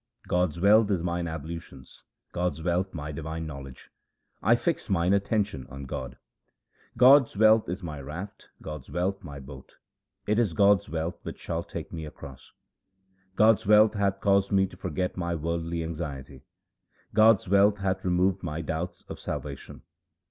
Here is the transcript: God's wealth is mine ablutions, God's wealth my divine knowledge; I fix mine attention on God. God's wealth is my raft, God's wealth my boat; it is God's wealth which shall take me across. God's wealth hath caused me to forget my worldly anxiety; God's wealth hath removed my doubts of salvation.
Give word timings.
God's 0.27 0.59
wealth 0.59 0.89
is 0.89 1.03
mine 1.03 1.27
ablutions, 1.27 2.01
God's 2.31 2.63
wealth 2.63 2.91
my 2.91 3.11
divine 3.11 3.45
knowledge; 3.45 3.91
I 4.41 4.55
fix 4.55 4.89
mine 4.89 5.13
attention 5.13 5.67
on 5.69 5.85
God. 5.85 6.17
God's 6.97 7.37
wealth 7.37 7.69
is 7.69 7.83
my 7.83 8.01
raft, 8.01 8.47
God's 8.63 8.89
wealth 8.89 9.23
my 9.23 9.39
boat; 9.39 9.73
it 10.25 10.39
is 10.39 10.53
God's 10.53 10.89
wealth 10.89 11.19
which 11.21 11.37
shall 11.37 11.61
take 11.61 11.93
me 11.93 12.05
across. 12.07 12.51
God's 13.35 13.67
wealth 13.67 13.93
hath 13.93 14.21
caused 14.21 14.51
me 14.51 14.65
to 14.65 14.75
forget 14.75 15.17
my 15.17 15.35
worldly 15.35 15.83
anxiety; 15.83 16.41
God's 17.13 17.47
wealth 17.47 17.77
hath 17.77 18.03
removed 18.03 18.41
my 18.41 18.61
doubts 18.63 19.03
of 19.07 19.19
salvation. 19.19 19.83